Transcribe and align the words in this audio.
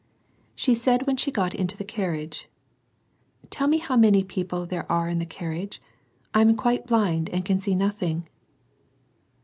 She 0.55 0.73
said 0.73 1.01
s^ 1.01 1.19
she 1.19 1.29
got 1.31 1.53
into 1.53 1.77
the 1.77 1.83
carriage, 1.83 2.49
—"Tell 3.51 3.67
me 3.67 3.77
how 3.77 3.93
n 3.93 4.01
jj*: 4.01 4.27
people 4.27 4.65
there 4.65 4.91
are 4.91 5.07
in 5.07 5.19
the 5.19 5.27
carriage: 5.27 5.79
I 6.33 6.41
am 6.41 6.55
q 6.57 6.63
fij 6.63 6.87
blind, 6.87 7.29
and 7.29 7.45
can 7.45 7.59
see 7.61 7.75
nothing." 7.75 8.27